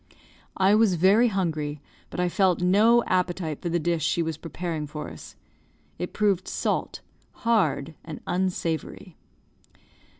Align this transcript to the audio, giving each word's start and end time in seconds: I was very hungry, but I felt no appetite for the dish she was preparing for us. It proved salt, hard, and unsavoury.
I 0.57 0.73
was 0.73 0.95
very 0.95 1.27
hungry, 1.27 1.79
but 2.09 2.19
I 2.19 2.27
felt 2.27 2.59
no 2.59 3.03
appetite 3.03 3.61
for 3.61 3.69
the 3.69 3.77
dish 3.77 4.03
she 4.03 4.23
was 4.23 4.35
preparing 4.35 4.87
for 4.87 5.11
us. 5.11 5.35
It 5.99 6.11
proved 6.11 6.47
salt, 6.47 7.01
hard, 7.33 7.93
and 8.03 8.19
unsavoury. 8.25 9.15